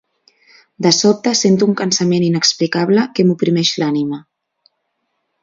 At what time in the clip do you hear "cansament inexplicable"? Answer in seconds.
1.81-3.05